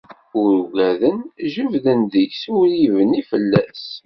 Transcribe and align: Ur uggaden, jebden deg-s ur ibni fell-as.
Ur 0.39 0.49
uggaden, 0.59 1.17
jebden 1.53 2.01
deg-s 2.13 2.43
ur 2.57 2.67
ibni 2.85 3.21
fell-as. 3.29 3.83